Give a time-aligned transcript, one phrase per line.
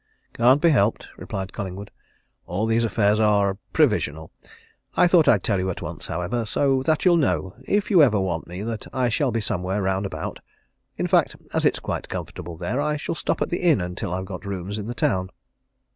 [0.33, 1.91] "Can't be helped," replied Collingwood.
[2.47, 4.31] "All these affairs are provisional.
[4.97, 8.19] I thought I'd tell you at once, however so that you'll know if you ever
[8.19, 10.39] want me that I shall be somewhere round about.
[10.97, 14.25] In fact, as it's quite comfortable there, I shall stop at the inn until I've
[14.25, 15.29] got rooms in the town."